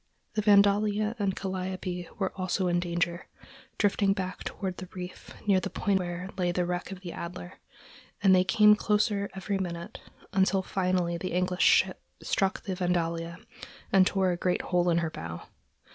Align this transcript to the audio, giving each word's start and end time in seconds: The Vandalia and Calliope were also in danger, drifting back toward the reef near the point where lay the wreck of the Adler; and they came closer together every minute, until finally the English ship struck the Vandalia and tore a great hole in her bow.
The 0.33 0.41
Vandalia 0.41 1.15
and 1.19 1.35
Calliope 1.35 2.09
were 2.17 2.33
also 2.35 2.67
in 2.67 2.79
danger, 2.79 3.27
drifting 3.77 4.13
back 4.13 4.43
toward 4.43 4.77
the 4.77 4.89
reef 4.95 5.29
near 5.45 5.59
the 5.59 5.69
point 5.69 5.99
where 5.99 6.31
lay 6.39 6.51
the 6.51 6.65
wreck 6.65 6.91
of 6.91 7.01
the 7.01 7.11
Adler; 7.13 7.59
and 8.23 8.33
they 8.33 8.43
came 8.43 8.75
closer 8.75 9.25
together 9.27 9.31
every 9.35 9.57
minute, 9.59 9.99
until 10.33 10.63
finally 10.63 11.19
the 11.19 11.33
English 11.33 11.61
ship 11.61 12.01
struck 12.19 12.63
the 12.63 12.73
Vandalia 12.73 13.37
and 13.93 14.07
tore 14.07 14.31
a 14.31 14.37
great 14.37 14.63
hole 14.63 14.89
in 14.89 14.97
her 15.05 15.11
bow. 15.11 15.43